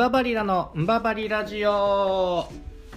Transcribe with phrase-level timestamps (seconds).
[0.00, 2.48] んばばりらのんばばりラジオ。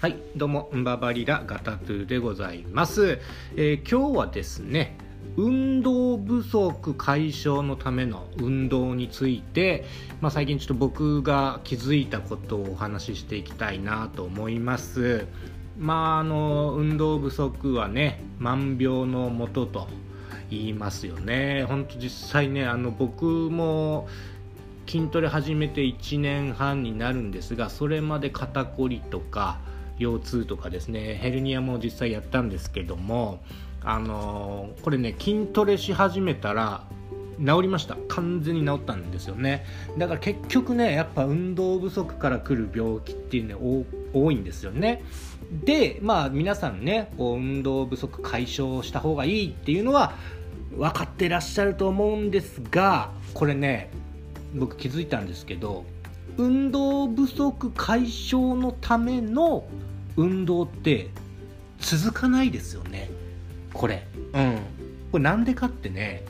[0.00, 0.16] はい。
[0.34, 3.18] どうもんばばりらガタトゥでございます、
[3.54, 4.96] えー、今日はですね
[5.36, 9.84] 運動不足解消のための運動について、
[10.22, 15.26] まあ、最近ちょっと僕が気づいたことをお話ししていきたいなと思います。
[15.78, 19.86] まああの運動不足はね万病のもとと
[20.48, 21.64] 言いますよね。
[21.68, 24.08] 本当実際ねあの僕も
[24.86, 29.58] 筋トレ始めて1年半になるんですがそれまで肩こりとか
[29.98, 33.40] 腰痛とかですねヘルニアも実際やったんですけども
[33.82, 36.84] あのー、これね筋トレし始めたら
[37.38, 37.96] 治りました。
[38.08, 39.64] 完全に治ったんですよね。
[39.98, 43.54] だから結局ねやっぱ運動不足から来る病気っていうね
[44.12, 45.02] 多いんですよね。
[45.64, 50.14] でまあ皆さんねこう運動不足解消した方がいいっていうのは
[50.76, 53.90] 分かってらっしゃると思うんですがこれね
[54.56, 55.84] 僕気づいたんですけど
[56.36, 59.66] 運動不足解消のための
[60.16, 61.10] 運動って
[61.78, 63.10] 続かないですよね。
[63.72, 64.06] これ。
[64.32, 64.58] うん。
[65.12, 66.24] これなんでかってね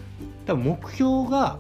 [0.45, 1.59] 多分目標が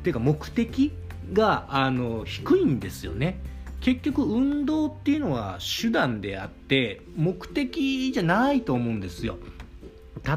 [0.00, 0.92] っていうか目的
[1.32, 3.38] があの低いんですよね。
[3.80, 9.38] 結局運動っていうのは手段であって目的じゃないと思うんですよ。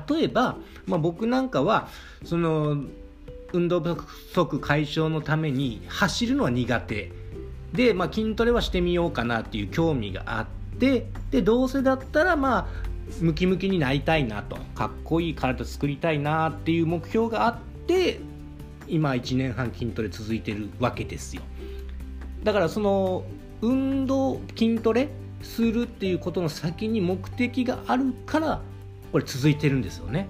[0.10, 1.90] 例えば、まあ、僕なんかは
[2.24, 2.84] その
[3.54, 7.12] 運動不足解消のために走るのは苦手。
[7.72, 10.46] で、まあ、筋トレはしてみようかなっていう興味があっ
[10.80, 11.08] て。
[11.32, 12.68] でどうせだったらまあ
[13.22, 14.58] ムキムキになりたいなと。
[14.76, 18.20] かっこいい体作りたいなっていう目標があって
[18.88, 21.44] 今1年半筋トレ続いてるわけですよ。
[22.44, 23.24] だからその
[23.62, 25.10] 運動筋トレ
[25.42, 28.62] するっていうことの先に目的があるから
[29.12, 30.28] これ続いてるんですよね。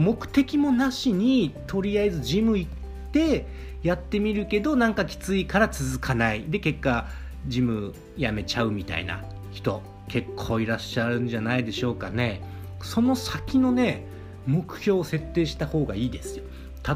[0.00, 2.70] 目的もなしにとりあえずジム行っ
[3.12, 3.46] て
[3.82, 6.44] やってみるけどなんかきついから続かない。
[6.48, 7.06] で結果
[7.46, 12.42] ジムやめちゃうみたいな人結構いらっしゃるんじゃないでしょうかね。
[12.82, 14.06] その先のね
[14.46, 16.44] 目標を設定した方がいいですよ。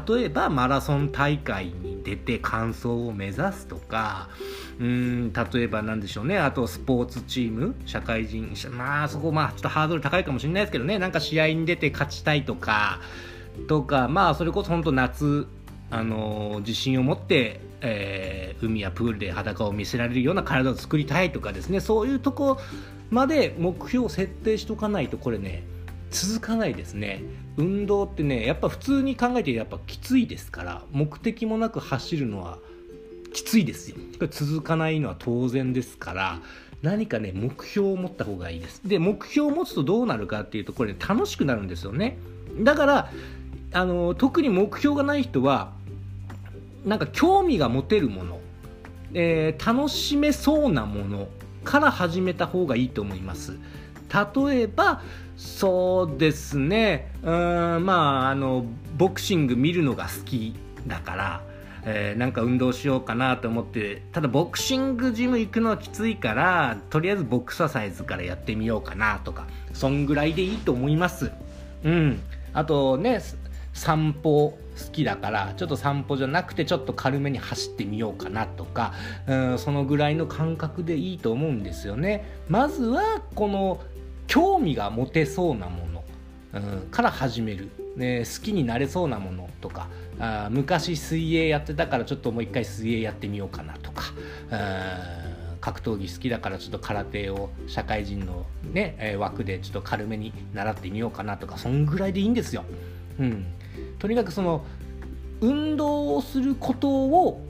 [0.07, 4.29] 例えばマラソン大会に出て完走を目指すとか
[4.79, 6.37] うん例えば何でしょうね。
[6.37, 10.99] あとスポーツチーム社会人まあそこまあちょっとハードル高いかもしれないですけどね。
[10.99, 12.99] なんか試合に出て勝ちたいとか
[13.67, 15.47] とかまあそれこそ本当夏
[15.91, 21.79] あの、自信を持って、えー、海やプールで裸を見せられるような体を作りたいとかですね。
[21.79, 22.59] そういうとこ
[23.09, 25.63] まで目標を設定しておかないとこれね
[26.11, 27.23] 続かないですね。
[27.57, 32.57] 運動ってねやっぱ普通に考えてやっぱきついですから目的もなく走るのは
[33.33, 33.97] きついですよ。
[33.97, 36.39] これ続かないのは当然ですから
[36.81, 38.81] 何かね目標を持った方がいいです。
[38.87, 42.17] で目標を持つとどうなるかっていうとこれ、ね、楽しくなるんですよね。
[42.61, 43.11] だから
[43.73, 45.71] あの特に目標がない人は
[46.85, 48.39] なんか興味が持てるもの、
[49.13, 51.27] えー、楽しめそうなもの
[51.63, 53.57] から始めた方がいいと思います。
[54.13, 55.01] 例えば
[55.37, 57.11] そうですね。
[57.23, 58.65] うんまああの
[58.97, 60.55] ボクシング見るのが好き
[60.85, 61.41] だから、
[61.85, 71.31] えー、なんか運動しようかなと思ってただボクシングジム行くのはきついからとりあえずボクササイズからやってみようかなとかそんぐらいでいいと思います。
[71.83, 72.19] うん。
[72.53, 73.21] あとね
[73.73, 78.93] 散歩好きだからちょっと散歩じゃなくてちょっと軽めに走ってみようかなとか
[79.27, 82.25] うんそのぐらいの感覚でいいと思うんですよね。
[82.49, 83.81] まずはこの
[84.29, 86.03] 興味が持てそうなもの、
[86.53, 89.87] うん、から始める、ね、好きになれそうなものとか
[90.19, 94.03] あ昔水泳やってたからちょっともう一回水泳やってみようかなとか
[95.59, 102.63] 格闘技好きだからちょっと空手を社会人のね、えー、枠でちょっと軽めに習ってみようかなとかそんぐらいでいいんですよ。
[103.19, 103.45] うん、
[103.97, 104.63] とにかくその
[105.41, 107.41] 運動をすることを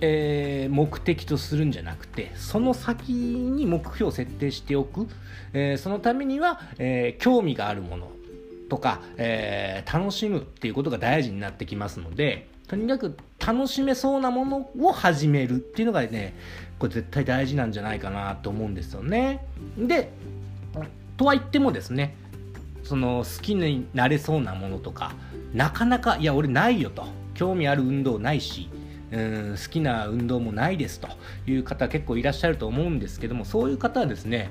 [0.00, 5.08] えー、目的とするんじゃなくてその先に目標を設定しておく、
[5.52, 8.10] えー、そのためには、えー、興味があるもの
[8.68, 16.36] とか、え楽しむっていうことが大事になってきますのでとにかく楽しめそうなものを始めるっていうのがね
[16.78, 19.44] これ絶対大事なんじゃないかなと思うんですよね。
[19.76, 20.12] で
[21.16, 22.14] とは言ってもですね
[22.84, 25.14] その好きになれそうなものとか
[25.52, 27.04] なかなかいや俺ないよと
[27.34, 28.68] 興味ある運動ないし
[29.12, 31.08] うん好きな運動もないですと
[31.46, 34.50] いう方結構いらっしゃると思うんですけどもそういう方はですね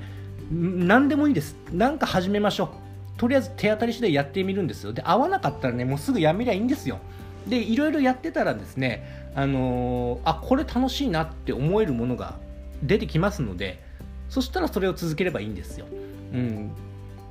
[0.50, 1.56] 何でもいいです。
[1.72, 2.68] 何か始めましょう。
[3.16, 4.92] とりあえず手当たり次第やってみるんですよ。
[4.92, 6.98] で合わなかったらねもうすぐやめりゃいいんですよ。
[7.46, 12.38] でいろいろやってたらですねあのー、あこれ楽しいなって思えるものが
[12.82, 13.82] 出てきますので
[14.28, 15.86] そしたらそれを続ければいいんですよ、
[16.34, 16.70] うん、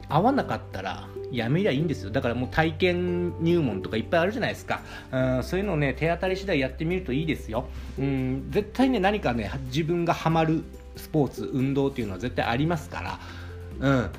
[0.09, 2.09] 合わなかったらやめりゃいいんですよ。
[2.09, 7.65] だからもう体験入門とかいっぱいあるじゃないですか、うん、そういうのをね手当たり次第やってみるといいですよ、
[7.99, 10.63] うん、絶対ね何かね自分がハマる
[10.95, 13.19] スポーツ運動っていうのは絶対ありますか
[13.81, 14.09] ら、うん、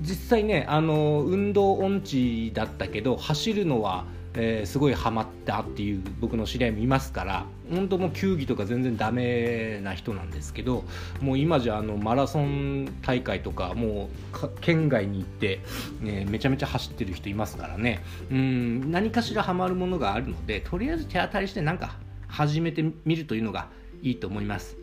[0.00, 10.84] 実際ねあの運動音痴だったけど走るのはえー、すごいハマったっていう僕の知り合いもいますから本当もう球技とか全然ダメな人なんですけど
[11.20, 14.08] もう今じゃあのマラソン大会とかも
[14.42, 15.60] う県外に行って、
[16.00, 18.02] ね、めちゃめちゃ走ってる人いますからね。
[18.30, 21.96] うん何かしらハマるものがあるのでとりあえず手当たりしてなんか
[22.28, 23.68] 始めてみるというのが
[24.02, 24.76] いいと思います。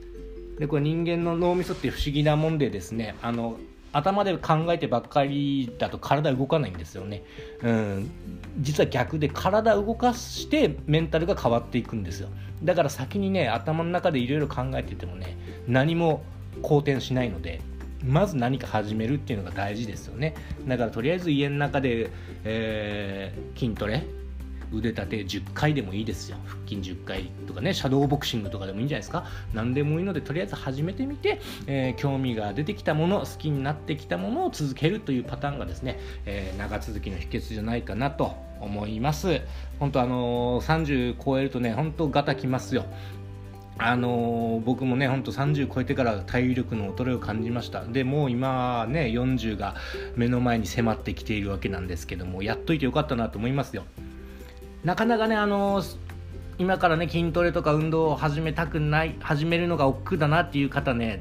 [0.59, 3.57] でこれ人間の脳みそって不思議なもんでですねあの
[3.94, 7.24] 頭で考えてばっかりだと体動かないんですよね、
[7.63, 8.12] うん、
[8.60, 12.30] 実は逆で体動かしてメンタルが変わっていくんですよ。
[12.63, 15.38] だから先にね頭の中でいろいろ考えててもね
[15.68, 16.24] 何も
[16.62, 17.62] 好転しないので
[18.04, 20.36] まず何か始めるっていうのが大事ですよね。
[20.68, 22.10] だからとりあえず家の中で、
[22.44, 24.06] えー、筋トレ
[24.71, 39.41] 腕立て10回でもいいですよ腹筋10回とかねシャドーボクシングとかでもいいんじゃないですか何でもいいのでとりあえず始めてみて、えー、興味が出てきたもの好きになってきたものを続けるというパターンがですね、えー、長続きの秘訣じゃないかなと思います
[39.79, 42.85] 本当あのー、30超えるとね本当ガタきますよ
[43.79, 47.85] あのー、僕もね、ほんと30超えてから体力の衰えを感じました。
[47.85, 49.75] で、もう今ね、40が
[50.15, 53.83] 目の前に迫ってきているわけなんですけども、やっといてよかったなと思いますよ。
[54.88, 55.84] なかなかねあの
[56.57, 61.19] 今からね筋トレとか運動を始めたくない始めるのが億劫だなっていう方ね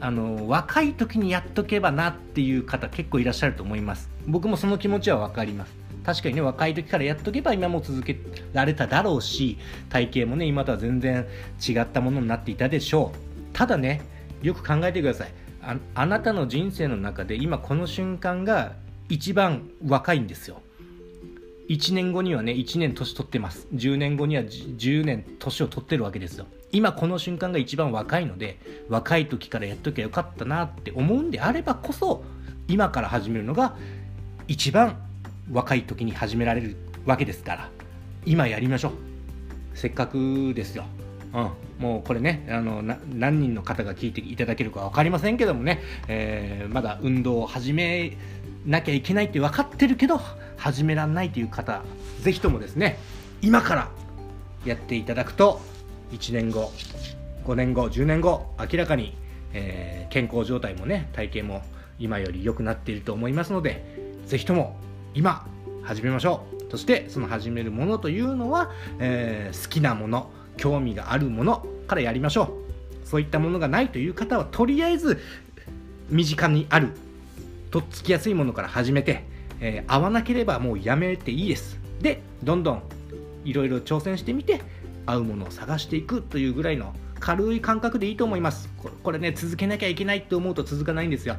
[0.00, 4.08] あの若い時にやっとけばなっていう方結構いらっしゃると思います。
[4.28, 5.72] 僕もその気持ちは分かります。
[6.04, 8.16] 確かにね若い時からやっとけば今も続け
[8.52, 11.26] られただろうし体型もね今とは全然
[11.68, 13.18] 違ったものになっていたでしょう。
[13.52, 14.00] ただね
[14.42, 15.32] よく考えてください。
[15.60, 18.74] ああなたの人生の中で今この瞬間が
[19.08, 20.62] 一番若いんですよ。
[21.68, 23.66] 1年後にはね1年年取ってます。
[23.74, 26.46] 10年後には10年年を取ってるわけですよ。
[26.72, 32.24] 今この瞬間が一番若いので若い時からやっときゃよかったなって思うんであればこそ
[32.68, 33.76] 今から始めるのが
[34.48, 34.98] 一番
[35.52, 37.70] 若い時に始められるわけですから。
[38.24, 38.92] 今やりましょう。
[39.74, 40.84] せっかくですよ。
[41.34, 48.16] うん、もうこれねあの何人の方が聞いていただけるか分かりませんけどもね、えー、まだ運動を始め
[48.66, 50.20] なきゃいけないって分かってるけど
[50.58, 51.82] 始めらんないという方
[52.20, 52.98] ぜひともですね
[53.40, 53.88] 今から
[54.64, 55.60] やっていただくと
[56.12, 56.72] 1年後
[57.44, 59.16] 5年後10年後明らかに、
[59.54, 61.62] えー、健康状態もね体型も
[61.98, 63.84] 今より良くなっていると思いますので
[64.26, 64.76] ぜひとも
[65.14, 65.46] 今
[65.82, 66.70] 始めましょう。
[66.70, 72.58] そしてその始めるものというのは、えー、好きなもの興味があるものからやりましょ
[73.04, 73.06] う。
[73.06, 75.18] そういったものがないという方はとりあえず
[76.10, 76.90] 身近にある
[77.70, 79.24] とっつきやすいものから始めて
[79.60, 81.78] えー、合わなければもうやめていいです。
[82.00, 82.82] でどんどん
[83.44, 84.60] いろいろ挑戦してみて
[85.06, 88.68] 合うものを探していくというぐらいの軽い感覚でいいと思います。
[89.02, 91.36] これね続けなきゃいけないって思うと続かないんですよ。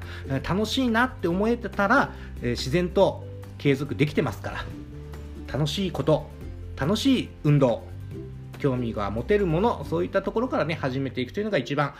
[0.48, 3.26] 楽しいなって思えてたら、えー、自然と
[3.58, 4.66] 継続できてますから。
[5.52, 6.30] 楽しいこと
[6.78, 7.84] 楽しい運動
[8.60, 11.96] 興味が持てるものそういったところからね始めていくというのが一番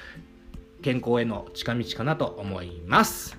[0.84, 3.38] 健康への近道かなと思います。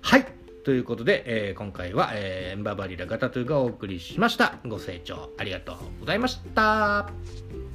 [0.00, 0.37] はい。
[0.64, 4.58] ということで、えー、今回は、えー、エンババリラガタトゥがお送りしました。
[4.66, 7.67] ご清聴ありがとうございました。